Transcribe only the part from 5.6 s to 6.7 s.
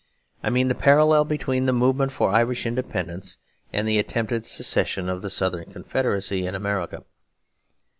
Confederacy in